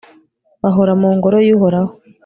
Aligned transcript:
bahora 0.61 0.93
mu 1.01 1.09
ngoro 1.15 1.37
y'uhoraho 1.47 1.91